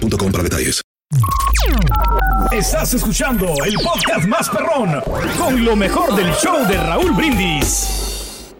[0.00, 0.80] para detalles.
[2.50, 5.02] Estás escuchando el podcast más perrón
[5.38, 8.54] con lo mejor del show de Raúl Brindis.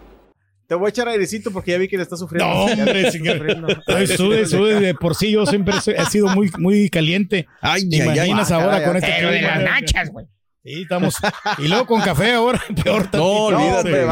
[0.67, 2.53] Te voy a echar airecito porque ya vi que le está sufriendo.
[2.53, 3.37] No, hombre, señor.
[4.17, 5.31] Sube, sube de por sí.
[5.31, 7.47] Yo siempre he sido muy, muy caliente.
[7.61, 10.27] Ay, ¿Te imaginas ahora con este Pero de las nachas, güey.
[10.65, 11.15] Sí, estamos.
[11.57, 14.05] Y luego con café ahora, peor No, olvídate.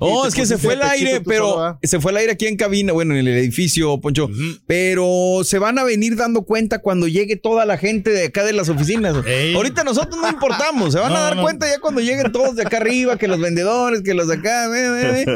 [0.00, 2.94] No, es que se fue el aire, pero se fue el aire aquí en cabina,
[2.94, 4.30] bueno, en el edificio, Poncho.
[4.66, 8.54] Pero se van a venir dando cuenta cuando llegue toda la gente de acá de
[8.54, 9.14] las oficinas.
[9.54, 12.78] Ahorita nosotros no importamos, se van a dar cuenta ya cuando lleguen todos de acá
[12.78, 14.68] arriba, que los vendedores, que los de acá.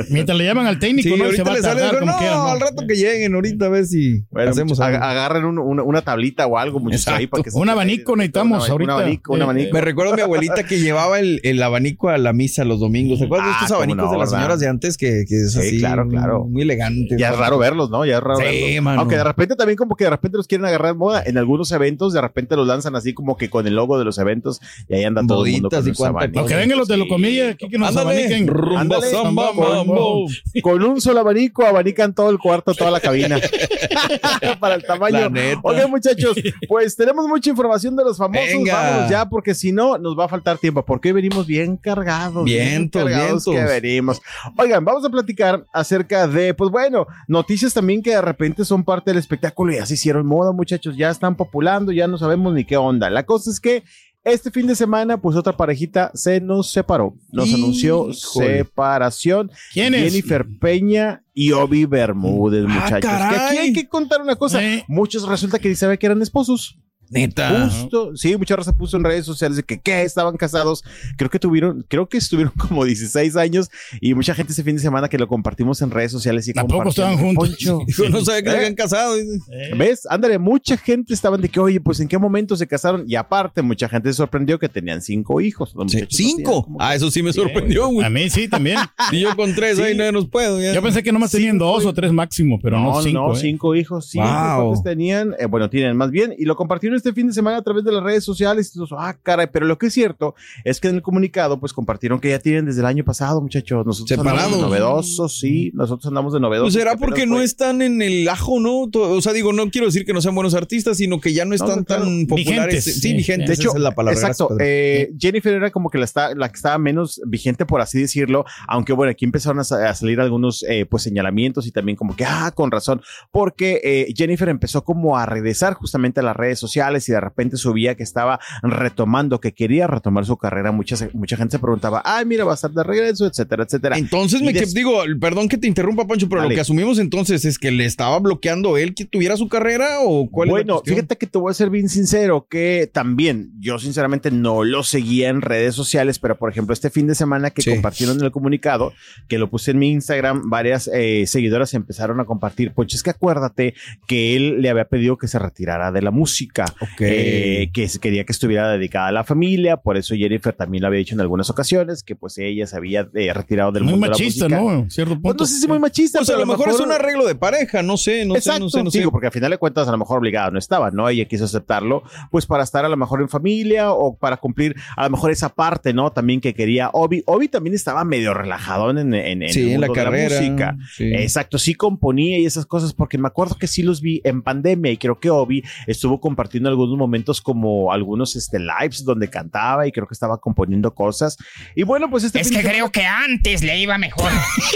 [0.09, 1.25] Mientras le llaman al técnico, Sí, ¿no?
[1.25, 2.49] ahorita se va a le sale, tardar no, como quieran, ¿no?
[2.49, 5.05] al rato que lleguen, ahorita a ver si Bueno, hacemos algo.
[5.05, 8.65] agarren un- una, una tablita o algo, muchachos, ahí para que se- Un abanico necesitamos
[8.65, 8.93] Un ahorita.
[8.95, 9.75] abanico, un Eh, abanico.
[9.75, 13.19] Me recuerdo a mi abuelita que llevaba el, el abanico a la misa los domingos.
[13.19, 14.39] ¿Se acuerdan de Ah, estos cómo abanicos no, de las ¿verdad?
[14.43, 15.79] señoras de antes que, que es Sí, así?
[15.79, 16.45] claro, claro.
[16.45, 17.17] Muy elegante.
[17.19, 18.05] Ya es raro verlos, ¿no?
[18.05, 18.83] Ya es raro Sí, verlos.
[18.85, 19.01] mano.
[19.01, 21.23] Aunque de repente también como que de repente los quieren agarrar de moda.
[21.25, 24.19] En algunos eventos de repente los lanzan así como que con el logo de los
[24.19, 26.49] eventos y ahí anda todo el mundo Boditas con cuánta abanicos.
[26.51, 28.47] Que vengan los de Locomilla aquí que nos Ándale, abaniquen.
[28.47, 30.27] rumba, Ándale, samba, con- mambo.
[30.63, 33.39] Con un solo abanico abanican todo el cuarto, toda la cabina.
[34.61, 35.19] Para el tamaño.
[35.19, 35.61] La neta.
[35.63, 36.37] Ok, muchachos,
[36.69, 38.47] pues tenemos mucha información de los famosos.
[38.49, 38.75] Venga.
[38.75, 40.85] Vámonos ya, porque si no, nos va a faltar tiempo.
[40.85, 42.45] Porque hoy venimos bien cargados.
[42.45, 43.71] bien Vientos, cargados que vientos.
[43.83, 44.23] venimos.
[44.57, 49.11] Oigan, vamos a platicar acerca de, pues bueno, noticias también que de repente son parte
[49.11, 50.97] del espectáculo y ya se hicieron moda, muchachos.
[50.97, 53.11] Ya están populando, ya no sabemos ni qué onda.
[53.11, 53.83] La cosa es que.
[54.25, 57.15] Este fin de semana, pues otra parejita se nos separó.
[57.31, 58.59] Nos anunció Híjole.
[58.59, 59.53] separación.
[59.73, 60.03] ¿Quién es?
[60.13, 63.09] Jennifer Peña y Obi Bermúdez, Ah, muchachos.
[63.09, 64.59] Que aquí hay que contar una cosa.
[64.59, 64.83] Sí.
[64.89, 66.77] Muchos resulta que sabe que eran esposos.
[67.11, 67.69] Neta.
[67.71, 70.03] Justo, sí, mucha raza puso en redes sociales de que, ¿qué?
[70.03, 70.85] Estaban casados.
[71.17, 74.83] Creo que tuvieron, creo que estuvieron como 16 años y mucha gente ese fin de
[74.83, 77.49] semana que lo compartimos en redes sociales y Tampoco estaban juntos.
[77.51, 77.81] Poncho.
[77.87, 78.59] Yo no sabía que se ¿Eh?
[78.59, 79.15] habían casado.
[79.17, 79.39] dice.
[79.77, 80.07] ¿Ves?
[80.11, 83.05] Ándale, mucha gente estaban de que, oye, pues en qué momento se casaron.
[83.07, 85.75] Y aparte, mucha gente se sorprendió que tenían cinco hijos.
[85.89, 86.69] Sí, no Cinco.
[86.79, 88.07] Ah, eso sí me sorprendió, güey.
[88.07, 88.79] A mí sí, también.
[89.13, 89.83] Y yo con tres, Sí.
[89.83, 90.61] ahí no nos puedo.
[90.61, 90.73] ya.
[90.75, 93.21] Yo pensé que nomás tenían dos o tres máximo, pero no, no, cinco.
[93.29, 93.39] no, ¿eh?
[93.41, 94.65] cinco hijos, cinco Wow.
[94.73, 97.63] hijos tenían, eh, bueno, tienen más bien, y lo compartieron este fin de semana a
[97.63, 98.71] través de las redes sociales.
[98.71, 100.35] Y todos, ah, caray, pero lo que es cierto
[100.65, 103.85] es que en el comunicado, pues compartieron que ya tienen desde el año pasado, muchachos.
[103.87, 104.57] Nosotros andamos Separados.
[104.57, 106.75] de novedosos, sí, nosotros andamos de novedosos.
[106.75, 108.89] Pues será porque fue- no están en el ajo, ¿no?
[108.93, 111.55] O sea, digo, no quiero decir que no sean buenos artistas, sino que ya no
[111.55, 112.05] están no, claro.
[112.05, 112.47] tan populares.
[112.47, 113.13] Vigentes, sí, sí.
[113.15, 113.49] vigentes.
[113.49, 114.19] De hecho, esa es la palabra.
[114.19, 114.49] exacto.
[114.61, 118.45] Eh, Jennifer era como que la, está, la que estaba menos vigente, por así decirlo.
[118.69, 122.51] Aunque bueno, aquí empezaron a salir algunos eh, pues señalamientos y también como que, ah,
[122.55, 123.03] con razón.
[123.31, 127.57] Porque eh, Jennifer empezó como a regresar justamente a las redes sociales y de repente
[127.57, 130.73] subía que estaba retomando, que quería retomar su carrera.
[130.73, 133.99] Mucha, mucha gente se preguntaba, ay, mira, va a estar de regreso, etcétera, etcétera.
[133.99, 136.55] Entonces, me que- digo, perdón que te interrumpa, Pancho, pero Dale.
[136.55, 140.29] lo que asumimos entonces es que le estaba bloqueando él que tuviera su carrera o
[140.31, 143.79] cuál es la Bueno, fíjate que te voy a ser bien sincero, que también yo
[143.79, 147.63] sinceramente no lo seguía en redes sociales, pero por ejemplo este fin de semana que
[147.63, 147.71] Sí.
[147.71, 148.93] compartieron el comunicado,
[149.29, 153.11] que lo puse en mi Instagram, varias eh, seguidoras empezaron a compartir, pues es que
[153.11, 153.75] acuérdate
[154.07, 157.01] que él le había pedido que se retirara de la música, Ok.
[157.01, 160.99] eh, que quería que estuviera dedicada a la familia, por eso Jennifer también lo había
[160.99, 164.45] dicho en algunas ocasiones, que pues ella se había eh, retirado del Muy mundo machista,
[164.45, 164.83] de la música.
[164.85, 164.91] ¿no?
[164.91, 165.45] Cierto Pues punto.
[165.45, 167.83] no sé si muy machista, Pues a pero lo mejor es un arreglo de pareja,
[167.83, 169.11] no sé, no Exacto, sé, no sé, no sé.
[169.11, 171.09] porque al final de cuentas a lo mejor obligado no estaba, ¿no?
[171.09, 175.05] Ella quiso aceptarlo, pues para estar a lo mejor en familia o para cumplir a
[175.05, 176.11] lo mejor esa parte, ¿no?
[176.13, 177.23] También que quería Obi.
[177.27, 180.41] Obi también estaba medio relajado en, en, en Sí, el en la mundo de carrera.
[180.41, 180.77] música.
[180.95, 181.13] sí.
[181.15, 184.93] Exacto, sí componía y esas cosas, porque me acuerdo que sí los vi en pandemia
[184.93, 189.87] y creo que Obi estuvo compartiendo en algunos momentos como algunos este, lives donde cantaba
[189.87, 191.37] y creo que estaba componiendo cosas.
[191.75, 192.41] Y bueno, pues este...
[192.41, 194.31] Es que creo que antes le iba mejor.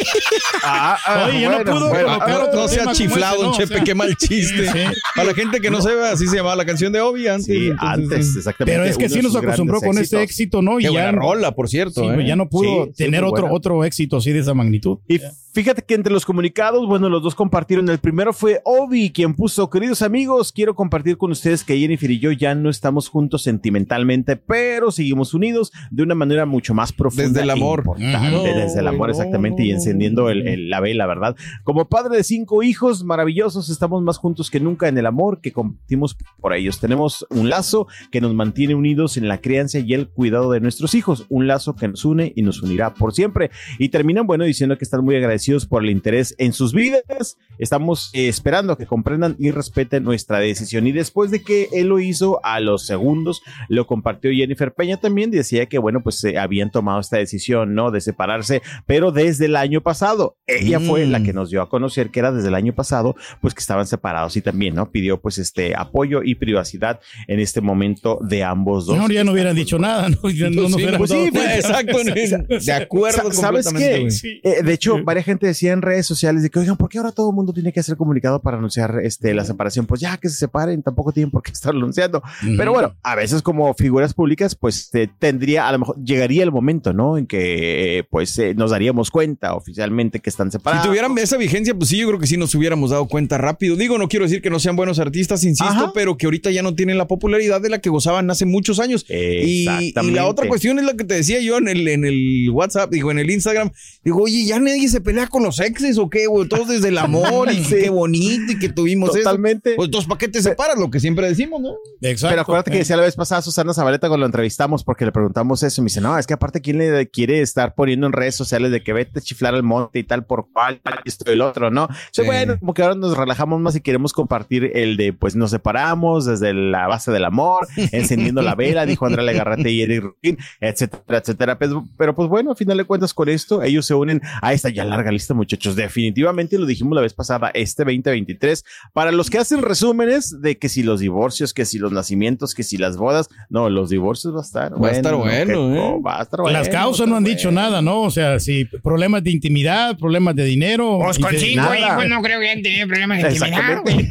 [0.64, 4.16] ah, ah, Oye, ya no pudo bueno, no, no sea chiflado, no, Chepe, qué mal
[4.16, 4.66] chiste.
[5.14, 7.46] Para la gente que no, se ve, así se llamaba la canción de Obi antes.
[7.46, 8.78] Sí, antes, exactamente.
[8.78, 10.80] Pero es que sí nos acostumbró con este éxito, ¿no?
[10.80, 12.12] Y qué ya, rola, por cierto.
[12.12, 12.26] ¿eh?
[12.26, 14.98] Ya no pudo tener otro, otro éxito así de esa magnitud.
[15.08, 15.20] Y
[15.52, 17.88] fíjate que entre los comunicados, bueno, los dos compartieron.
[17.88, 22.18] El primero fue Obi, quien puso, queridos amigos, quiero compartir con ustedes que Jennifer y
[22.18, 27.28] yo ya no estamos juntos sentimentalmente, pero seguimos unidos de una manera mucho más profunda.
[27.28, 27.84] Desde el amor.
[27.96, 31.36] desde el amor, exactamente, y encendiendo la vela, ¿verdad?
[31.64, 35.52] Como padre de cinco hijos maravillosos, estamos más juntos que nunca en el amor que
[35.52, 36.80] compartimos por ellos.
[36.80, 40.94] Tenemos un lazo que nos mantiene unidos en la crianza y el cuidado de nuestros
[40.94, 43.50] hijos, un lazo que nos une y nos unirá por siempre.
[43.78, 47.38] Y terminan, bueno, diciendo que están muy agradecidos por el interés en sus vidas.
[47.58, 50.86] Estamos eh, esperando que comprendan y respeten nuestra decisión.
[50.86, 55.30] Y después de que él lo hizo, a los segundos lo compartió Jennifer Peña también.
[55.30, 57.90] Decía que, bueno, pues se habían tomado esta decisión, ¿no?
[57.90, 60.36] De separarse, pero desde el año pasado.
[60.46, 61.36] Ella fue la que mm.
[61.36, 64.42] nos dio a conocer que era desde el año pasado, pues que estaban separados y
[64.42, 64.90] también, ¿no?
[64.90, 68.96] Pidió pues este apoyo y privacidad en este momento de ambos dos.
[68.96, 70.18] No, ya no hubieran dicho nada, ¿no?
[70.22, 71.98] no, no pues sí, pues, exacto.
[72.64, 73.32] de acuerdo.
[73.32, 74.08] ¿Sabes qué?
[74.42, 77.12] Eh, de hecho, varias gente decía en redes sociales de que, oigan, ¿por qué ahora
[77.12, 79.86] todo el mundo tiene que hacer comunicado para anunciar este, la separación?
[79.86, 82.22] Pues ya que se separen, tampoco tienen por qué estar anunciando.
[82.56, 86.92] Pero bueno, a veces como figuras públicas, pues tendría, a lo mejor llegaría el momento,
[86.92, 87.16] ¿no?
[87.16, 90.84] En que pues eh, nos daríamos cuenta oficialmente que están separados.
[90.84, 93.76] Si tuvieran esa vigencia, pues sí, yo creo que sí nos hubiéramos dado cuenta rápido.
[93.76, 96.74] Digo, no quiero decir que no sean buenos artistas, insisto, pero que ahorita ya no
[96.74, 99.04] tienen la popularidad de la que gozaban hace muchos años.
[99.08, 102.48] Y, y, la otra cuestión es la que te decía yo en el, en el
[102.50, 103.70] WhatsApp, digo, en el Instagram.
[104.04, 106.48] Digo, oye, ya nadie se pelea con los exes o qué, güey.
[106.48, 109.74] Todos desde el amor y qué bonito y que tuvimos Totalmente.
[109.76, 111.74] Pues dos paquetes separan, lo que siempre decimos, ¿no?
[112.00, 112.32] Exacto.
[112.32, 115.62] Pero acuérdate que decía la vez pasada Susana Zabaleta cuando lo entrevistamos porque le preguntamos
[115.62, 115.80] eso.
[115.80, 118.70] Y me dice, no, es que aparte, ¿quién le quiere estar poniendo en redes sociales
[118.70, 121.70] de que vete a chiflar al monte y tal por cual, esto y el otro,
[121.70, 121.88] ¿no?
[122.12, 122.22] Sí.
[122.24, 126.26] bueno, como que ahora nos relajamos más y queremos compartir el de, pues nos separamos
[126.26, 131.18] desde la base del amor, encendiendo la vela, dijo Andrea Legarrete y Eric Rukin, etcétera,
[131.18, 131.58] etcétera.
[131.58, 134.68] Pero, pero, pues bueno, a final de cuentas con esto, ellos se unen a esta
[134.68, 135.76] ya larga lista, muchachos.
[135.76, 140.68] Definitivamente lo dijimos la vez pasada, este 2023, para los que hacen resúmenes de que
[140.68, 144.40] si los divorcios, que si los nacimientos, que si las bodas, no, los divorcios va
[144.40, 146.00] a estar va a estar bueno, ¿eh?
[146.04, 146.58] va a estar bueno.
[146.58, 148.02] Las causas no han dicho nada, ¿no?
[148.02, 150.98] O sea, si problemas de intimidad, problemas de dinero.
[151.02, 153.58] Pues con cinco hijos no creo que hayan tenido problemas de intimidad.
[153.58, 154.10] Exactamente.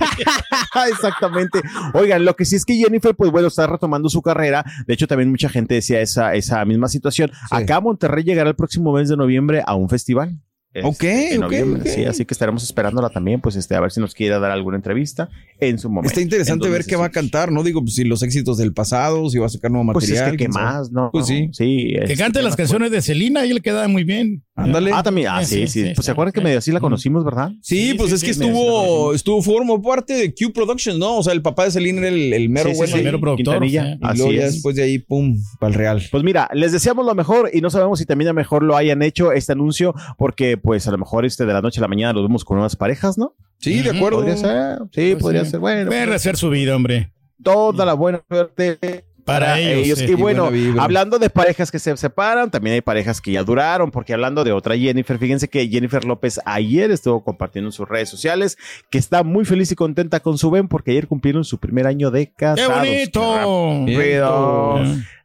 [0.92, 1.62] Exactamente.
[1.94, 4.64] Oigan, lo que sí es que Jennifer, pues bueno, está retomando su carrera.
[4.86, 7.32] De hecho, también mucha gente decía esa, esa misma situación.
[7.52, 10.38] Acá a Monterrey llegará el próximo mes de noviembre a un festival.
[10.74, 11.40] Este, ok,
[11.86, 14.78] Sí, así que estaremos esperándola también, pues este, a ver si nos quiere dar alguna
[14.78, 16.10] entrevista en su momento.
[16.10, 17.64] Está interesante ver qué va a cantar, ¿no?
[17.64, 20.10] Digo, pues si los éxitos del pasado, si va a sacar nuevo material.
[20.10, 21.10] Pues es que, ¿qué más, ¿no?
[21.12, 21.50] Pues sí.
[21.54, 24.44] sí que cante las canciones de Celina, y le queda muy bien.
[24.56, 24.92] Ándale.
[24.94, 25.28] Ah, también.
[25.30, 25.92] Ah, sí, sí.
[25.96, 27.52] pues se acuerdan que medio así la conocimos, ¿verdad?
[27.62, 31.18] Sí, pues es que estuvo, estuvo, formó parte de Q Productions, ¿no?
[31.18, 32.96] O sea, el papá de Celina era el, el mero bueno.
[32.96, 33.64] el mero productor.
[33.66, 36.04] Y luego ya después de ahí, pum, para el real.
[36.12, 39.02] Pues mira, les deseamos lo mejor y no sabemos si también a mejor lo hayan
[39.02, 42.14] hecho este anuncio, porque pues a lo mejor este de la noche a la mañana
[42.14, 43.36] lo vemos con nuevas parejas, ¿no?
[43.60, 44.20] Sí, de acuerdo.
[44.20, 45.60] Podría ser, sí, pues podría ser.
[45.60, 45.90] Bueno.
[45.90, 47.12] Puede hacer su vida, hombre.
[47.44, 50.02] Toda la buena suerte para, ellos.
[50.02, 50.50] Y bueno,
[50.80, 54.52] hablando de parejas que se separan, también hay parejas que ya duraron, porque hablando de
[54.52, 58.58] otra Jennifer, fíjense que Jennifer López ayer estuvo compartiendo en sus redes sociales
[58.90, 62.12] que está muy feliz y contenta con su Ben porque ayer cumplieron su primer año
[62.12, 62.84] de casados.
[62.84, 64.80] ¡Qué bonito!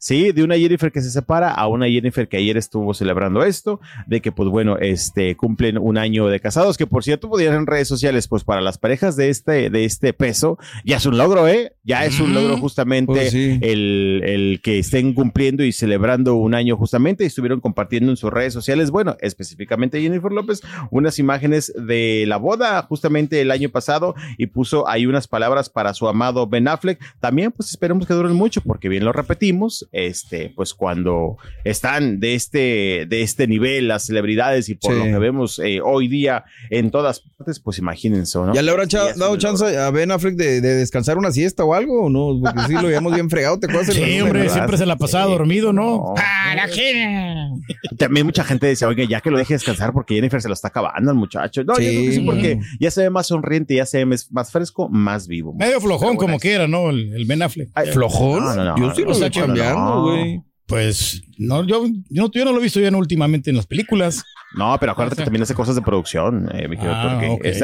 [0.05, 3.81] Sí, de una Jennifer que se separa a una Jennifer que ayer estuvo celebrando esto,
[4.07, 7.67] de que pues bueno, este cumplen un año de casados, que por cierto podían en
[7.67, 11.49] redes sociales, pues para las parejas de este, de este peso, ya es un logro,
[11.49, 11.73] ¿eh?
[11.85, 13.94] Ya es un logro justamente pues el
[14.25, 18.53] el, que estén cumpliendo y celebrando un año justamente y estuvieron compartiendo en sus redes
[18.53, 24.47] sociales, bueno, específicamente Jennifer López, unas imágenes de la boda justamente el año pasado y
[24.47, 27.01] puso ahí unas palabras para su amado Ben Affleck.
[27.21, 32.35] También pues esperemos que duren mucho porque bien lo repetimos, este, pues cuando están de
[32.35, 36.91] este, de este nivel las celebridades y por lo que vemos eh, hoy día en
[36.91, 38.55] todas partes, pues imagínense, ¿no?
[38.55, 38.87] ¿Ya le habrá
[39.17, 42.41] dado chance a Ben Affleck de, descansar una siesta o algo o no?
[42.41, 46.15] Porque sí lo habíamos bien fregado, ¿te Sí, hombre, siempre se la pasaba dormido, ¿no?
[47.99, 50.69] También mucha gente dice, oye, ya que lo deje descansar porque Jennifer se lo está
[50.69, 51.65] acabando al muchacho.
[51.65, 54.53] No, yo creo que sí, porque ya se ve más sonriente, ya se ve más
[54.53, 55.55] fresco, más vivo.
[55.55, 56.91] Medio flojón como quiera, ¿no?
[56.91, 57.71] El, Ben Affleck.
[57.93, 58.45] ¿Flojón?
[58.45, 60.43] No, no, yo sí lo estoy cambiando, güey.
[60.67, 64.25] Pues no, yo, yo, no, lo he visto ya últimamente en las películas.
[64.57, 67.59] No, pero acuérdate que también hace cosas de producción, eh, ah, porque es,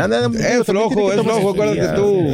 [0.66, 2.26] flojo, es flojo, acuérdate tú,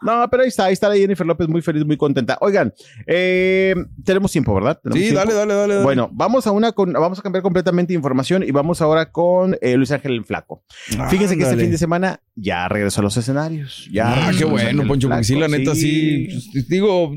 [0.00, 2.38] No, pero ahí está, ahí está la Jennifer López muy feliz, muy contenta.
[2.40, 2.72] Oigan,
[3.06, 3.74] eh,
[4.04, 4.80] tenemos tiempo, ¿verdad?
[4.92, 8.50] sí, Dale, dale, dale, Bueno, vamos a una con, vamos a cambiar completamente información y
[8.50, 10.62] vamos ahora con eh, Luis Ángel el Flaco.
[11.08, 13.88] Fíjense que este fin de semana ya regresó a los escenarios.
[13.92, 17.12] Ya ah, qué bueno, Poncho, porque sí, la neta, sí, pues, digo,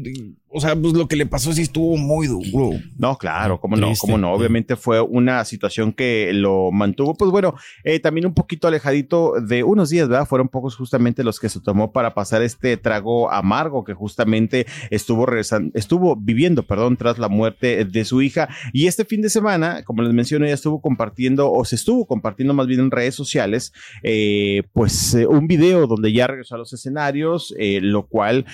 [0.58, 2.80] o sea, pues lo que le pasó sí estuvo muy duro.
[2.98, 4.32] No, claro, cómo no, cómo no.
[4.32, 9.64] Obviamente fue una situación que lo mantuvo, pues bueno, eh, también un poquito alejadito de
[9.64, 10.26] unos días, ¿verdad?
[10.26, 15.26] Fueron pocos justamente los que se tomó para pasar este trago amargo que justamente estuvo
[15.26, 18.50] regresando, estuvo viviendo, perdón, tras la muerte de su hija.
[18.74, 22.54] Y este fin de semana, como les mencioné, ella estuvo compartiendo, o se estuvo compartiendo
[22.54, 26.74] más bien en redes sociales, eh, pues eh, un video donde ya regresó a los
[26.74, 28.46] escenarios, lo cual,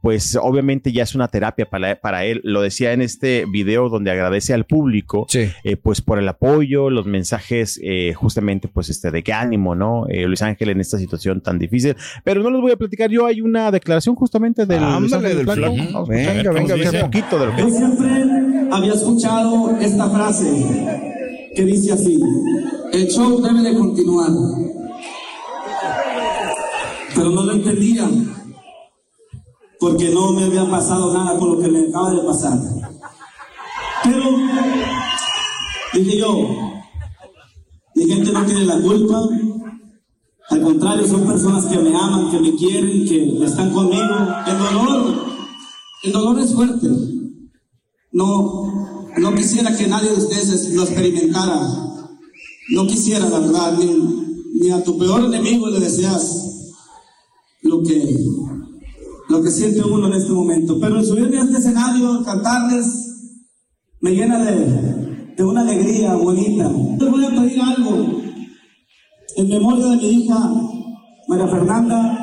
[0.00, 2.40] pues obviamente ya es una terapia para, para él.
[2.44, 7.06] Lo decía en este video donde agradece al público, eh, pues por el apoyo, los
[7.06, 10.06] mensajes, eh, justamente, pues este, de qué ánimo, ¿no?
[10.08, 11.96] Eh, Luis Ángel en esta situación tan difícil.
[12.24, 15.36] Pero no los voy a platicar yo, hay una declaración justamente del, ah, Luis Ángel
[15.36, 17.56] del venga, venga, venga, un poquito.
[17.56, 21.10] Yo siempre había escuchado esta frase
[21.54, 22.20] que dice así,
[22.92, 24.30] el show debe de continuar.
[27.14, 28.32] Pero no lo entendían
[29.78, 32.58] porque no me había pasado nada con lo que me acaba de pasar.
[34.04, 34.24] Pero,
[35.92, 36.82] dije yo,
[37.94, 39.28] mi gente no tiene la culpa,
[40.50, 44.02] al contrario, son personas que me aman, que me quieren, que están conmigo.
[44.46, 45.14] El dolor,
[46.02, 46.88] el dolor es fuerte.
[48.12, 51.60] No, no quisiera que nadie de ustedes lo experimentara.
[52.70, 56.74] No quisiera, la verdad, ni, a tu peor enemigo le deseas
[57.62, 58.16] lo que
[59.28, 60.78] lo que siente uno en este momento.
[60.78, 62.86] Pero el subirme a este escenario, cantarles,
[64.00, 66.70] me llena de, de una alegría bonita.
[66.98, 68.21] Les voy a pedir algo
[69.36, 70.38] en memoria de mi hija,
[71.28, 72.18] María Fernanda,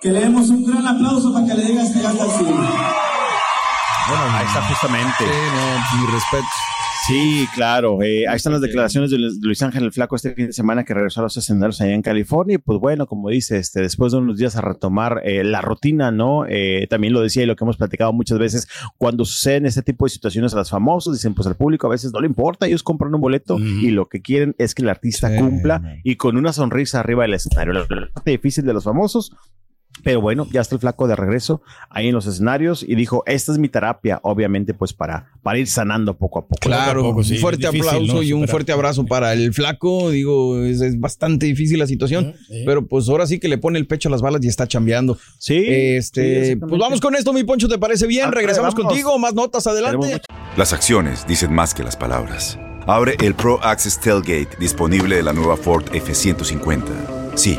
[0.00, 2.50] que le demos un gran aplauso para que le digas que ya está al cine.
[2.50, 5.18] Bueno, ahí está justamente.
[5.18, 6.46] Sí, no, mi respeto.
[7.06, 8.00] Sí, claro.
[8.02, 10.94] Eh, ahí están las declaraciones de Luis Ángel el Flaco este fin de semana que
[10.94, 12.54] regresó a los escenarios allá en California.
[12.54, 16.12] Y pues bueno, como dice, este, después de unos días a retomar eh, la rutina,
[16.12, 16.46] ¿no?
[16.48, 18.68] Eh, también lo decía y lo que hemos platicado muchas veces,
[18.98, 22.12] cuando suceden este tipo de situaciones a los famosos, dicen, pues al público a veces
[22.12, 25.36] no le importa, ellos compran un boleto y lo que quieren es que el artista
[25.36, 27.72] cumpla y con una sonrisa arriba del escenario.
[27.72, 29.32] La parte difícil de los famosos
[30.04, 33.52] pero bueno, ya está el flaco de regreso ahí en los escenarios y dijo, esta
[33.52, 36.60] es mi terapia, obviamente pues para, para ir sanando poco a poco.
[36.60, 40.10] Claro, un fuerte aplauso y un fuerte abrazo para el flaco.
[40.10, 42.34] Digo, es, bastante difícil la situación,
[42.66, 45.18] pero pues ahora sí que le pone el pecho a las balas y está chambeando.
[45.38, 45.64] Sí.
[45.68, 48.26] Este, pues vamos con esto, mi Poncho, ¿te parece bien?
[48.26, 50.20] Ah, Regresamos contigo, más notas adelante.
[50.56, 52.58] Las acciones dicen más que las palabras.
[52.86, 57.36] Abre el Pro Access Tailgate disponible de la nueva Ford F150.
[57.36, 57.58] Sí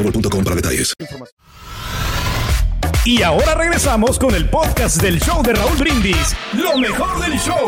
[0.03, 0.93] para detalles.
[3.05, 7.65] Y ahora regresamos con el podcast del show de Raúl Brindis, lo mejor del show.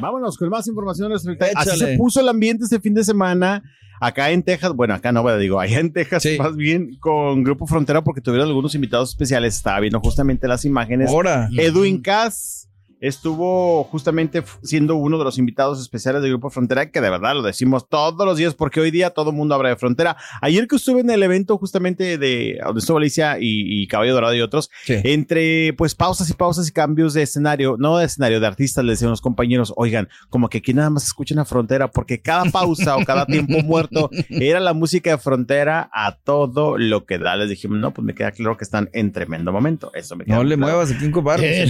[0.00, 1.12] vámonos con más información.
[1.12, 3.62] Así se puso el ambiente este fin de semana
[4.00, 8.04] acá en Texas, bueno, acá no, digo, allá en Texas más bien con Grupo Frontera
[8.04, 9.56] porque tuvieron algunos invitados especiales.
[9.56, 11.10] Estaba viendo justamente las imágenes.
[11.10, 11.48] Ahora.
[11.56, 12.68] Edwin Cass
[13.06, 17.42] estuvo justamente siendo uno de los invitados especiales del Grupo Frontera, que de verdad lo
[17.42, 20.16] decimos todos los días porque hoy día todo el mundo habla de Frontera.
[20.40, 24.40] Ayer que estuve en el evento justamente de donde estuvo Alicia y, Caballo Dorado y
[24.40, 28.84] otros, entre pues pausas y pausas y cambios de escenario, no de escenario, de artistas,
[28.84, 32.44] le decían los compañeros, oigan, como que aquí nada más escuchen a Frontera porque cada
[32.46, 37.36] pausa o cada tiempo muerto era la música de Frontera a todo lo que da.
[37.36, 39.92] Les dijimos, no, pues me queda claro que están en tremendo momento.
[39.94, 41.68] Eso me No le muevas aquí cinco barros, eh,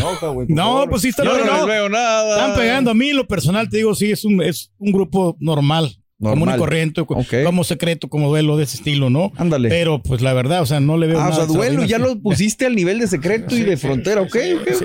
[0.48, 2.36] no, pues sí yo no, veo nada.
[2.36, 5.96] Están pegando a mí, lo personal, te digo, sí, es un, es un grupo normal.
[6.18, 9.32] Común y corriente, como secreto, como duelo de ese estilo, ¿no?
[9.36, 9.68] Ándale.
[9.68, 11.32] Pero pues la verdad, o sea, no le veo ah, nada.
[11.32, 14.68] O sea, duelo ya lo pusiste al nivel de secreto y de frontera, ok, ok,
[14.76, 14.82] ok.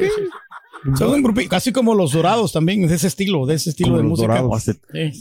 [0.97, 4.03] Son un grupo, casi como los dorados también, de ese estilo, de ese estilo de
[4.03, 4.43] música.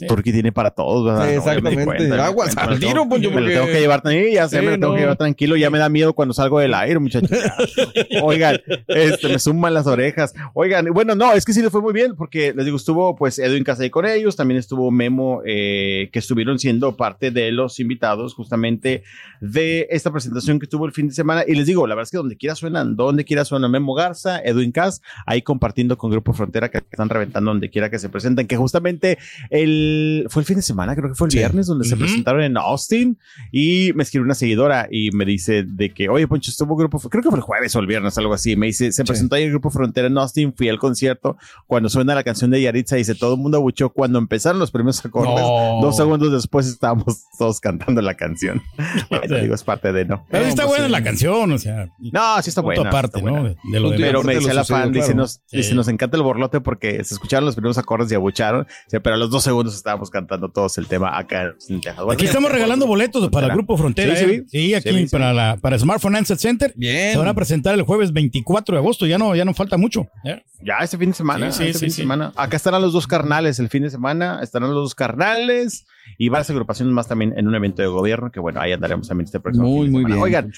[0.07, 1.29] Porque tiene para todos, ¿verdad?
[1.29, 2.11] Sí, exactamente.
[2.13, 4.01] Aguas al tiro, pues yo me lo tengo que llevar
[4.33, 6.73] ya sé, me lo tengo que llevar tranquilo, ya me da miedo cuando salgo del
[6.73, 7.29] aire, muchachos.
[8.23, 10.33] Oigan, este, me suman las orejas.
[10.53, 13.37] Oigan, bueno, no, es que sí le fue muy bien, porque les digo, estuvo pues
[13.37, 18.33] Edwin Casey con ellos, también estuvo Memo, eh, que estuvieron siendo parte de los invitados
[18.33, 19.03] justamente
[19.39, 21.43] de esta presentación que tuvo el fin de semana.
[21.47, 24.39] Y les digo, la verdad es que donde quiera suenan, donde quiera suena Memo Garza,
[24.39, 28.47] Edwin Cas, ahí compartiendo con Grupo Frontera que están reventando donde quiera que se presenten,
[28.47, 29.17] que justamente
[29.49, 32.55] el, fue el fin de semana, creo que fue el viernes, donde se presentaron en
[32.55, 33.17] Austin
[33.51, 37.21] y me escribió una seguidora y me dice de que, oye, Poncho, estuvo Grupo, creo
[37.21, 38.55] que fue el jueves o el viernes, algo así.
[38.55, 41.37] Me dice, se presentó ahí el Grupo Frontera en Austin, fui al concierto.
[41.67, 45.03] Cuando suena la canción de Yaritza, dice, todo el mundo abuchó cuando empezaron los primeros
[45.05, 45.43] acordes.
[45.81, 48.61] Dos segundos después estábamos todos cantando la canción.
[49.09, 50.25] bueno, digo, es parte de no.
[50.29, 51.89] Pero está buena la canción, o sea.
[51.99, 52.87] No, sí está buena.
[52.87, 53.43] Aparte, ¿no?
[53.43, 56.61] De, lo de pero me dice la fan, dice, nos, dice, nos encanta el borlote
[56.61, 60.49] porque se escucharon los primeros acordes y abucharon, pero a los dos segundos estábamos cantando
[60.49, 61.81] todos el tema acá en
[62.11, 64.15] aquí estamos regalando boletos para el Grupo Frontera.
[64.15, 64.43] Sí, ¿eh?
[64.47, 66.73] sí, aquí para, la, para Smartphone Answer Center.
[66.75, 67.13] Bien.
[67.13, 70.07] Se van a presentar el jueves 24 de agosto, ya no, ya no falta mucho.
[70.23, 70.43] ¿eh?
[70.61, 71.51] Ya este fin de semana.
[71.51, 72.33] Sí, este fin de semana.
[72.35, 75.85] Acá estarán los dos carnales el fin de semana, estarán los dos carnales
[76.17, 79.25] y varias agrupaciones más también en un evento de gobierno que bueno, ahí andaremos también
[79.25, 80.19] este próximo Muy, muy bien.
[80.19, 80.51] Oigan,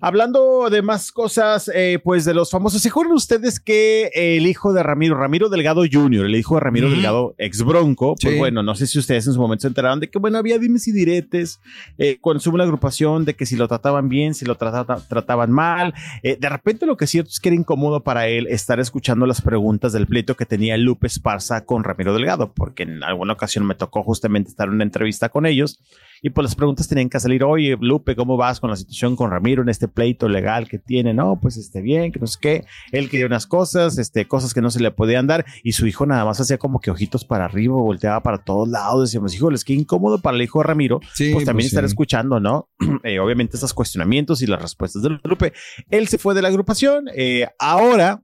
[0.00, 4.72] Hablando de más cosas, eh, pues de los famosos, ¿se acuerdan ustedes que el hijo
[4.72, 8.76] de Ramiro, Ramiro Delgado Jr., el hijo de Ramiro Delgado, ex Bronco, pues bueno, no
[8.76, 11.60] sé si ustedes en su momento se enteraron de que, bueno, había dimes y diretes
[11.98, 15.92] eh, cuando sube una agrupación de que si lo trataban bien, si lo trataban mal.
[16.22, 19.26] Eh, de repente lo que es cierto es que era incómodo para él estar escuchando
[19.26, 23.66] las preguntas del pleito que tenía Lupe Esparza con Ramiro Delgado, porque en alguna ocasión
[23.66, 25.80] me tocó justamente estar en una entrevista con ellos
[26.22, 29.30] y pues las preguntas tenían que salir, oye, Lupe, ¿cómo vas con la situación con
[29.30, 31.14] Ramiro en este pleito legal que tiene?
[31.14, 32.64] No, pues esté bien, que no sé qué.
[32.92, 36.06] Él quería unas cosas, este, cosas que no se le podían dar y su hijo
[36.06, 39.08] nada más hacía como que ojitos para arriba, volteaba para todos lados.
[39.08, 41.00] Decíamos, híjoles, qué incómodo para el hijo de Ramiro.
[41.00, 42.68] pues también pues estar escuchando, ¿no?
[43.04, 45.52] Eh, obviamente esos cuestionamientos y las respuestas de Lupe.
[45.88, 47.06] Él se fue de la agrupación.
[47.14, 48.22] Eh, ahora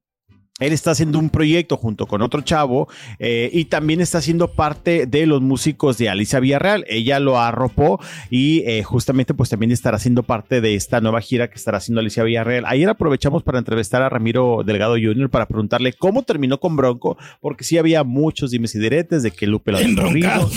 [0.60, 2.86] él está haciendo un proyecto junto con otro chavo
[3.18, 6.84] eh, y también está siendo parte de los músicos de Alicia Villarreal.
[6.88, 7.98] Ella lo arropó
[8.30, 12.00] y eh, justamente pues también estará siendo parte de esta nueva gira que estará haciendo
[12.00, 12.66] Alicia Villarreal.
[12.68, 15.28] Ayer aprovechamos para entrevistar a Ramiro Delgado Jr.
[15.28, 19.48] para preguntarle cómo terminó con Bronco, porque sí había muchos dimes y diretes de que
[19.48, 20.50] Lupe lo había embroncado.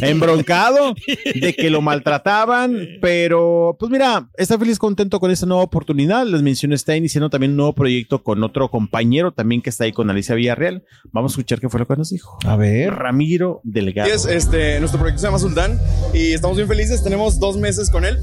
[0.00, 0.94] embroncado,
[1.34, 6.26] de que lo maltrataban, pero pues mira, está feliz contento con esta nueva oportunidad.
[6.26, 9.92] Les menciono, está iniciando también un nuevo proyecto con otro compañero también que está ahí
[9.92, 10.84] con Alicia Villarreal.
[11.12, 12.38] Vamos a escuchar qué fue lo que nos dijo.
[12.44, 12.92] A ver.
[12.92, 14.10] Ramiro Delgado.
[14.10, 15.80] Es, este, nuestro proyecto se llama Sultán
[16.12, 17.02] y estamos bien felices.
[17.02, 18.18] Tenemos dos meses con él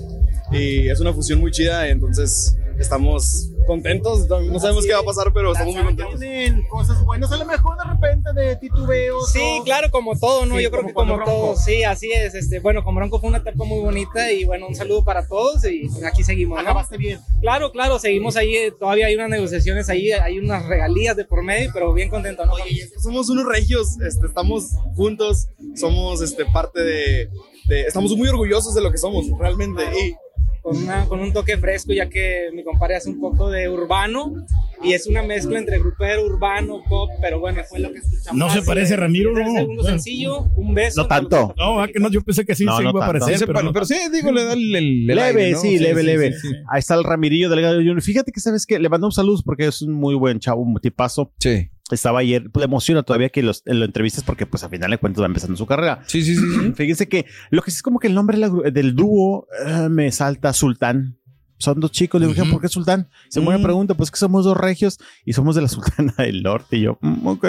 [0.51, 1.87] y es una fusión muy chida.
[1.87, 4.27] Entonces estamos contentos.
[4.27, 6.19] No sabemos qué va a pasar, pero estamos muy contentos.
[6.19, 9.31] Tienen cosas buenas, a lo mejor de repente de titubeos.
[9.31, 10.59] Sí, claro, como todo, ¿no?
[10.59, 11.55] Yo creo que como todo.
[11.55, 12.35] Sí, así es.
[12.35, 15.63] Este, bueno, con Bronco fue una etapa muy bonita y bueno, un saludo para todos
[15.65, 16.57] y aquí seguimos.
[16.57, 16.61] ¿no?
[16.61, 17.19] Acabaste bien.
[17.41, 18.55] Claro, claro, seguimos ahí.
[18.79, 22.53] Todavía hay unas negociaciones ahí, hay unas regalías de por medio, pero bien contento, ¿no?
[22.53, 27.29] Oye, somos unos regios, este, estamos juntos, somos este, parte de,
[27.67, 29.83] de, Estamos muy orgullosos de lo que somos, realmente.
[29.83, 30.15] Y
[30.63, 34.33] con, una, con un toque fresco, ya que mi compadre hace un poco de urbano
[34.81, 38.39] y es una mezcla entre grupero, urbano, pop, pero bueno, fue lo que escuchamos.
[38.39, 39.53] No se parece Ramiro, ¿no?
[39.53, 41.01] Segundo sencillo, un beso.
[41.01, 41.53] No tanto.
[41.57, 43.45] No, ah, que no, yo pensé que sí se iba a parecer.
[43.45, 46.33] Pero, pero, sí, digo, le da el, el, leve, sí, leve, leve.
[46.69, 48.01] Ahí está el Ramirillo Delgado Junior.
[48.01, 51.33] Fíjate que sabes que le mandamos saludos porque es un muy buen chavo, un tipazo.
[51.39, 54.91] Sí estaba ayer, pues, le emociona todavía que los, lo entrevistas porque pues al final
[54.91, 56.03] de cuentas va empezando su carrera.
[56.07, 56.71] Sí, sí, sí.
[56.75, 58.37] Fíjense que lo que sí es como que el nombre
[58.71, 61.17] del dúo eh, me salta Sultán.
[61.57, 63.07] Son dos chicos, le dije, ¿por qué Sultán?
[63.29, 63.63] Se me mm.
[63.63, 66.77] pregunta, pues que somos dos regios y somos de la Sultana del Norte.
[66.77, 67.45] Y yo, mm, ok.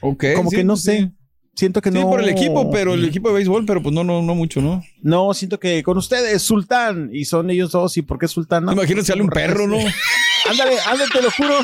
[0.00, 0.24] Ok.
[0.34, 1.12] Como que no sé.
[1.54, 2.00] Siento que no.
[2.00, 4.62] Sí, por el equipo, pero el equipo de béisbol, pero pues no, no, no mucho,
[4.62, 4.82] ¿no?
[5.02, 8.64] No, siento que con ustedes, Sultán, y son ellos dos, ¿y por qué Sultán?
[8.64, 8.72] No?
[8.72, 9.76] Imagínate sale un perro, ¿no?
[10.50, 11.54] ándale, ándale, te lo juro.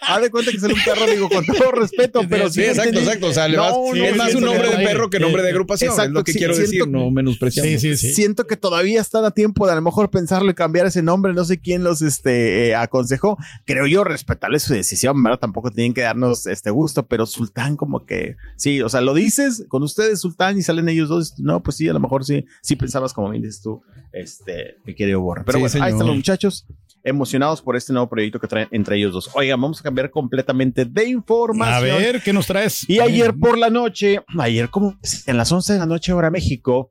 [0.00, 2.62] Haz de cuenta que sale un perro, digo, con todo respeto, pero sí.
[2.62, 3.26] exacto, exacto.
[3.28, 5.90] O sea, le vas, es más un nombre de perro que nombre de agrupación.
[5.90, 7.70] Exacto, es lo que quiero decir, no menospreciando.
[7.70, 8.14] Sí, sí, sí.
[8.14, 11.32] Siento que todavía están a tiempo de a lo mejor pensarlo y cambiar ese nombre.
[11.32, 13.38] No sé quién los este, eh, aconsejó.
[13.64, 15.38] Creo yo respetarle su decisión, ¿verdad?
[15.38, 19.64] Tampoco tienen que darnos este gusto, pero Sultán, como que sí, o sea, lo dices
[19.68, 21.34] con ustedes, Sultán, y salen ellos dos.
[21.38, 24.94] No, pues sí, a lo mejor sí, sí pensabas como me dices tú, este, mi
[24.94, 25.44] querido Borra.
[25.44, 26.66] Pero bueno, ahí están los muchachos
[27.04, 29.30] emocionados por este nuevo proyecto que traen entre ellos dos.
[29.34, 31.96] Oigan, vamos a cambiar completamente de información.
[31.96, 32.88] A ver, ¿qué nos traes?
[32.88, 36.90] Y ayer por la noche, ayer como en las 11 de la noche hora México,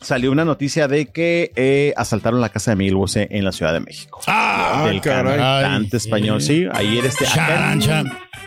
[0.00, 3.72] salió una noticia de que eh, asaltaron la casa de Miguel Bosé en la Ciudad
[3.72, 4.20] de México.
[4.26, 6.66] Ah, del cantante español, sí.
[6.72, 7.26] Ayer este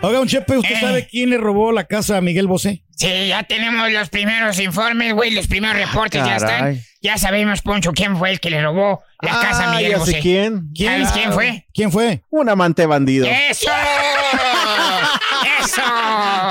[0.03, 0.79] Oiga, un Chepe, ¿usted Eh.
[0.79, 2.83] sabe quién le robó la casa a Miguel Bosé?
[2.95, 6.81] Sí, ya tenemos los primeros informes, güey, los primeros reportes ya están.
[7.01, 9.97] Ya sabemos, Poncho, quién fue el que le robó la casa a Ah, Miguel ya
[9.97, 10.19] sé Bosé.
[10.19, 10.69] quién.
[10.75, 11.67] ¿Sabes quién fue?
[11.73, 12.23] ¿Quién fue?
[12.29, 13.27] Un amante bandido.
[13.27, 13.69] ¡Eso!
[15.59, 15.81] ¡Eso!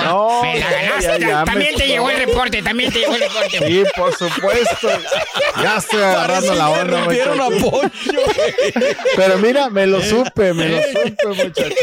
[0.04, 1.02] No, Me la no, ganaste.
[1.02, 3.58] ya, ya, también me- te llegó el reporte, también te llegó el reporte.
[3.66, 4.88] Sí, por supuesto.
[5.62, 7.90] Ya estoy agarrando la onda, muchachos.
[9.16, 11.74] Pero mira, me lo supe, me lo supe, muchachos.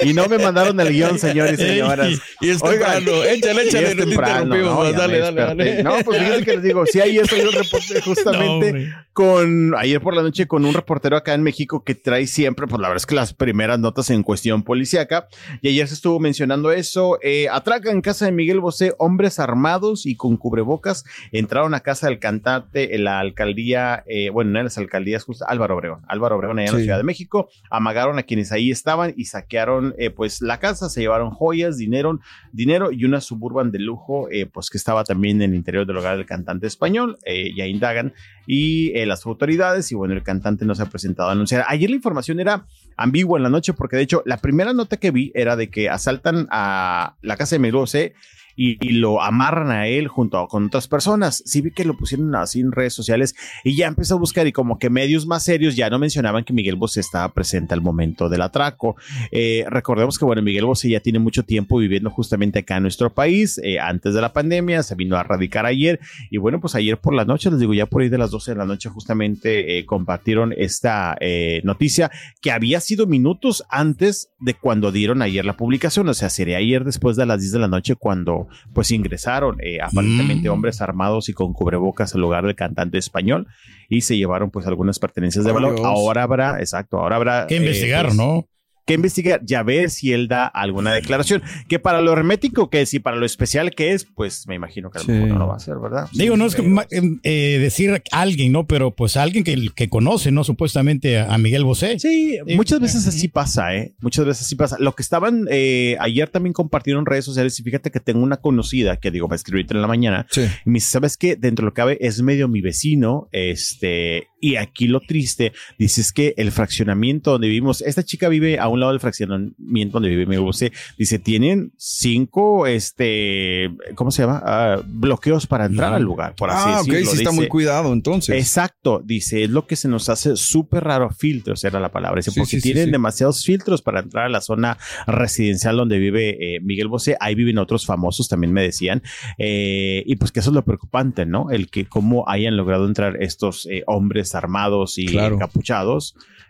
[0.00, 2.08] Y no me mandaron el guion, señores y señoras.
[2.40, 3.24] Y es Oigan, temprano.
[3.24, 4.92] Échale, échale, es no te temprano, interrumpimos ¿no?
[4.98, 5.82] Dale, dale, dale.
[5.82, 10.14] No, pues fíjense que les digo, sí, ayer salió un reporte justamente con, ayer por
[10.14, 13.06] la noche con un reportero acá en México que trae siempre, pues la verdad es
[13.06, 15.26] que las primeras notas en cuestión policíaca.
[15.62, 16.37] Y ayer se estuvo mencionando
[16.72, 17.18] eso.
[17.22, 22.08] Eh, atracan en casa de Miguel Bosé, hombres armados y con cubrebocas entraron a casa
[22.08, 26.36] del cantante en la alcaldía, eh, bueno, no en las alcaldías, justo Álvaro Obregón, Álvaro
[26.36, 26.78] Obregón allá en la.
[26.78, 31.00] Ciudad de México, amagaron a quienes ahí estaban y saquearon eh, pues la casa, se
[31.00, 32.20] llevaron joyas, dinero,
[32.52, 35.96] dinero y una suburban de lujo, eh, pues que estaba también en el interior del
[35.96, 38.14] hogar del cantante español, eh, ya indagan
[38.46, 41.64] y eh, las autoridades y bueno, el cantante no se ha presentado a anunciar.
[41.68, 42.66] Ayer la información era
[42.98, 45.88] ambigua en la noche porque de hecho la primera nota que vi era de que
[45.88, 48.14] asaltan a la casa de Miguel Bosé
[48.58, 51.42] y, lo amarran a él junto con otras personas.
[51.46, 54.52] Sí vi que lo pusieron así en redes sociales y ya empecé a buscar y
[54.52, 58.28] como que medios más serios ya no mencionaban que Miguel Bosé estaba presente al momento
[58.28, 58.96] del atraco.
[59.30, 63.14] Eh, recordemos que bueno, Miguel Bosé ya tiene mucho tiempo viviendo justamente acá en nuestro
[63.14, 66.98] país, eh, antes de la pandemia, se vino a radicar ayer y bueno, pues ayer
[66.98, 69.78] por la noche, les digo, ya por ahí de las 12 de la noche justamente
[69.78, 75.56] eh, compartieron esta eh, noticia que había sido minutos antes de cuando dieron ayer la
[75.56, 79.56] publicación, o sea, sería ayer después de las 10 de la noche cuando pues ingresaron
[79.62, 80.52] eh, aparentemente Mm.
[80.52, 83.46] hombres armados y con cubrebocas al lugar del cantante español
[83.88, 85.76] y se llevaron pues algunas pertenencias de valor.
[85.84, 88.46] Ahora habrá, exacto, ahora habrá Que investigar, pues, ¿no?
[88.88, 91.42] Que investigar, ya ver si él da alguna declaración.
[91.68, 94.90] Que para lo hermético que es y para lo especial que es, pues me imagino
[94.90, 96.08] que a lo mejor no lo va a hacer, ¿verdad?
[96.12, 98.66] Digo, no es que ma- em, eh, decir a alguien, ¿no?
[98.66, 100.42] Pero pues alguien que, que conoce, ¿no?
[100.42, 101.98] Supuestamente a, a Miguel Bosé.
[101.98, 103.94] Sí, muchas veces así pasa, ¿eh?
[104.00, 104.76] Muchas veces así pasa.
[104.80, 108.38] Lo que estaban, eh, ayer también compartieron en redes sociales y fíjate que tengo una
[108.38, 110.26] conocida que digo, me escribió ahorita en la mañana.
[110.64, 111.36] Y me dice, ¿sabes qué?
[111.36, 116.00] Dentro de lo que cabe es medio mi vecino, este, y aquí lo triste, dice
[116.00, 120.08] es que el fraccionamiento donde vivimos, esta chica vive a un lado del fraccionamiento donde
[120.08, 124.42] vive Miguel Bosé, dice, tienen cinco, este, ¿cómo se llama?
[124.44, 127.92] Ah, bloqueos para entrar al lugar, por así Ah, ok, sí está Dice, muy cuidado
[127.92, 128.36] entonces.
[128.36, 132.30] Exacto, dice, es lo que se nos hace súper raro, filtros era la palabra, dice,
[132.30, 132.90] Sí, porque sí, tienen sí.
[132.90, 137.58] demasiados filtros para entrar a la zona residencial donde vive eh, Miguel Bosé, ahí viven
[137.58, 139.02] otros famosos, también me decían,
[139.38, 141.50] eh, y pues que eso es lo preocupante, ¿no?
[141.50, 145.38] El que cómo hayan logrado entrar estos eh, hombres armados y Claro.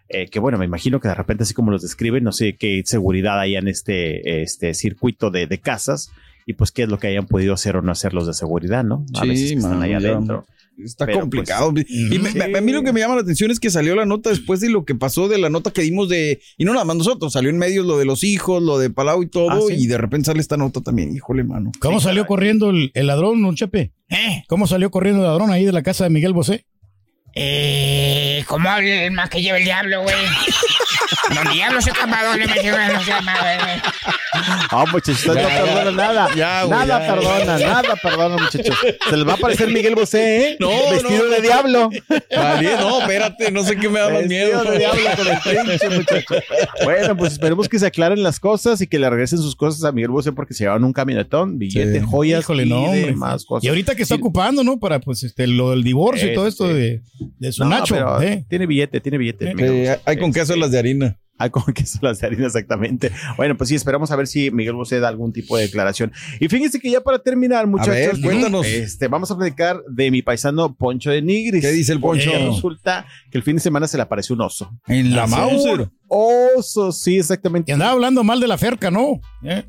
[0.08, 2.82] Eh, que bueno, me imagino que de repente, así como los describen, no sé qué
[2.84, 6.10] seguridad hay en este, este circuito de, de casas
[6.46, 8.84] y pues qué es lo que hayan podido hacer o no hacer los de seguridad,
[8.84, 9.04] ¿no?
[9.14, 10.46] A Sí, veces que están ahí adentro.
[10.82, 11.72] Está Pero, complicado.
[11.72, 13.96] pues, y me- me- a mí lo que me llama la atención es que salió
[13.96, 16.40] la nota después de lo que pasó de la nota que dimos de.
[16.56, 19.24] Y no nada más nosotros, salió en medios lo de los hijos, lo de Palau
[19.24, 19.50] y todo.
[19.50, 19.74] Ah, sí.
[19.76, 21.12] Y de repente sale esta nota también.
[21.16, 21.72] Híjole, mano.
[21.80, 23.90] ¿Cómo salió corriendo el, el ladrón, un Chepe?
[24.08, 24.44] ¿Eh?
[24.46, 26.64] ¿Cómo salió corriendo el ladrón ahí de la casa de Miguel Bosé?
[27.34, 30.16] Eh, ¿Cómo habla el más que lleva el diablo, güey?
[31.34, 33.80] Don Diablo se escapa, doble me lleva, no se llama, güey.
[34.70, 35.64] Ah, muchachos, no Ya, ya.
[35.64, 36.28] perdona nada.
[36.34, 37.14] Ya, güey, nada ya.
[37.14, 38.76] perdona, nada perdona, muchachos.
[39.08, 40.56] Se les va a aparecer Miguel Bosé, ¿eh?
[40.60, 41.42] No, Vestido no, de no.
[41.42, 41.90] diablo.
[42.36, 44.64] Vale, no, espérate, no sé qué me da más Vestido miedo.
[44.70, 46.44] de diablo con el trinche, muchachos.
[46.84, 49.92] Bueno, pues esperemos que se aclaren las cosas y que le regresen sus cosas a
[49.92, 52.06] Miguel Bosé porque se llevaban un camionetón, billete, Sí.
[52.08, 53.64] joyas Híjole, y no, demás cosas.
[53.64, 54.78] Y ahorita que está ocupando, ¿no?
[54.78, 56.78] Para pues este, lo del divorcio y todo esto Este.
[56.78, 57.02] de,
[57.38, 57.94] de su No, Nacho.
[57.94, 58.44] pero ¿eh?
[58.48, 59.46] Tiene billete, tiene billete.
[59.46, 60.00] Sí, Bosé.
[60.04, 60.97] hay con queso las de harina.
[61.40, 63.12] Hay con queso las de harina, exactamente.
[63.36, 66.12] Bueno, pues sí, esperamos a ver si Miguel Bosé da algún tipo de declaración.
[66.40, 68.66] Y fíjense que ya para terminar, muchachos, ver, cuéntanos.
[68.66, 71.62] Este, vamos a platicar de mi paisano Poncho de Nigris.
[71.62, 72.32] ¿Qué dice el Poncho?
[72.32, 74.68] Porque Resulta que el fin de semana se le apareció un oso.
[74.88, 75.26] En la ¿Ah?
[75.28, 75.88] Mauser.
[76.08, 77.70] Oso, sí, exactamente.
[77.70, 79.20] Y andaba hablando mal de la ferca, ¿no?
[79.44, 79.64] ¿Eh?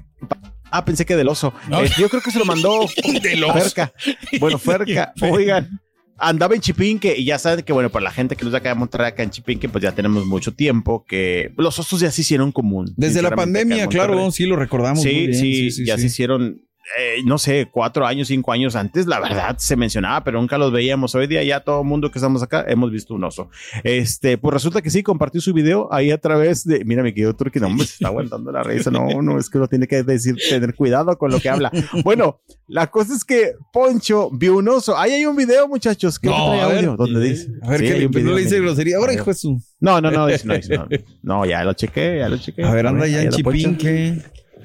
[0.71, 1.53] Ah, pensé que del oso.
[1.67, 1.83] No.
[1.83, 2.87] Eh, yo creo que se lo mandó
[3.21, 3.53] Del oso.
[3.53, 3.93] Ferca.
[4.39, 5.79] Bueno, Ferca, oigan.
[6.19, 8.75] Andaba en Chipinque y ya saben que, bueno, para la gente que nos acá de
[8.75, 12.51] Monterrey, acá en Chipinque, pues ya tenemos mucho tiempo que los osos ya se hicieron
[12.51, 12.93] común.
[12.97, 15.01] Desde la pandemia, claro, sí lo recordamos.
[15.01, 16.62] Sí, muy bien, sí, ya se hicieron,
[16.97, 20.71] eh, no sé, cuatro años, cinco años antes, la verdad se mencionaba, pero nunca los
[20.71, 21.13] veíamos.
[21.15, 23.49] Hoy día ya todo el mundo que estamos acá hemos visto un oso.
[23.84, 27.36] Este, pues resulta que sí, compartió su video ahí a través de, mira, mi querido
[27.36, 30.36] Turki, no, se está aguantando la risa, no, no, es que uno tiene que decir,
[30.49, 31.71] tener cuidado con lo que habla.
[32.04, 34.97] Bueno, la cosa es que Poncho vio un oso.
[34.97, 37.49] Ahí hay un video, muchachos, que No, audio, donde dice.
[37.62, 38.97] A ver, Sí, que un no video, le dice grosería.
[38.97, 39.62] Ahora, hijo de su.
[39.80, 40.88] No, no, no, dice, no, no.
[41.21, 42.63] No, ya lo chequé, ya lo chequé.
[42.63, 43.30] A ver, anda ya en.
[43.32, 44.21] Chipinque.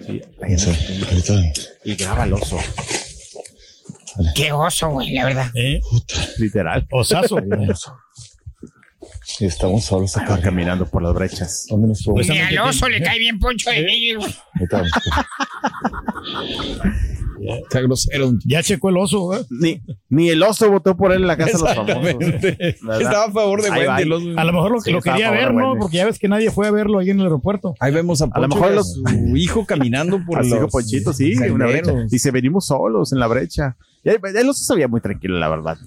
[0.07, 0.23] Sí,
[1.85, 2.59] y graba el oso.
[4.35, 5.51] Qué oso, güey, la verdad.
[5.55, 5.81] ¿Eh?
[6.39, 6.87] Literal.
[6.91, 7.39] Osazo.
[9.41, 11.67] Y estamos solos acá caminando por las brechas.
[11.69, 13.83] ¿Dónde nos Ni al oso le cae bien poncho de
[17.45, 17.63] niño.
[17.63, 18.33] Está grosero.
[18.45, 19.45] Ya checó el oso, ¿eh?
[19.51, 22.45] Ni, ni el oso votó por él en la casa de los famosos.
[23.01, 24.03] Estaba a favor de Wendy.
[24.03, 24.27] El oso.
[24.37, 25.77] A lo mejor lo, sí, lo quería ver, ¿no?
[25.79, 27.75] Porque ya ves que nadie fue a verlo ahí en el aeropuerto.
[27.81, 29.03] Ahí vemos a, Poncho, a lo mejor los, su
[29.37, 31.93] hijo caminando por el hijo Ponchito, sí, una brecha.
[32.09, 33.77] Dice, venimos solos en la brecha.
[34.03, 35.79] Y el oso se veía muy tranquilo, la verdad.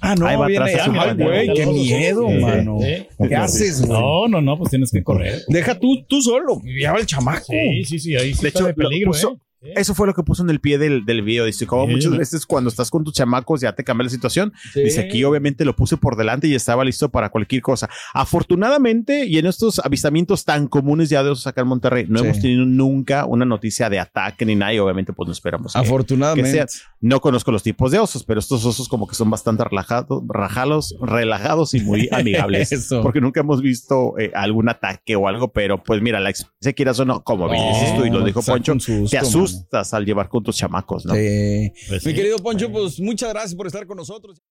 [0.00, 2.78] Ah, no, va viene, ay, güey, qué miedo, mano.
[2.78, 3.98] ¿Qué haces, güey?
[3.98, 5.40] No, no, no, pues tienes que correr.
[5.48, 7.46] Deja tú, tú solo, lleva el chamaco.
[7.48, 9.43] Sí, sí, sí, ahí sí de está hecho, de peligro, puso, ¿eh?
[9.76, 11.44] Eso fue lo que puso en el pie del, del video.
[11.44, 14.52] Dice, como muchas veces cuando estás con tus chamacos ya te cambia la situación.
[14.74, 17.88] Dice, aquí obviamente lo puse por delante y estaba listo para cualquier cosa.
[18.12, 22.40] Afortunadamente, y en estos avistamientos tan comunes ya de osos acá en Monterrey, no hemos
[22.40, 25.74] tenido nunca una noticia de ataque ni nada y obviamente pues no esperamos.
[25.76, 26.66] Afortunadamente.
[27.00, 30.96] No conozco los tipos de osos, pero estos osos como que son bastante relajados, rajalos,
[31.02, 32.88] relajados y muy amigables.
[33.02, 36.98] porque nunca hemos visto eh, algún ataque o algo, pero pues mira, la experiencia quieras
[37.00, 38.74] o no, como bien dices tú y lo dijo Poncho,
[39.10, 41.14] te asusta estás al llevar con tus chamacos, ¿no?
[41.14, 41.72] Sí.
[41.88, 44.42] Pues Mi querido Poncho, pues muchas gracias por estar con nosotros.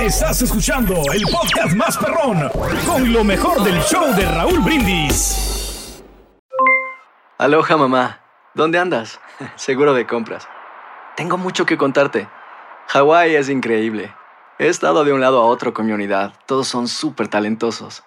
[0.00, 2.50] Estás escuchando el podcast más perrón
[2.86, 6.02] con lo mejor del show de Raúl Brindis.
[7.38, 8.20] Aloha, mamá.
[8.54, 9.20] ¿Dónde andas?
[9.56, 10.46] Seguro de compras.
[11.16, 12.28] Tengo mucho que contarte.
[12.88, 14.12] Hawái es increíble.
[14.58, 16.32] He estado de un lado a otro con mi unidad.
[16.46, 18.02] Todos son súper talentosos.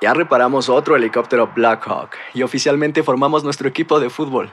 [0.00, 4.52] Ya reparamos otro helicóptero Blackhawk y oficialmente formamos nuestro equipo de fútbol.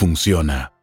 [0.01, 0.80] funciona.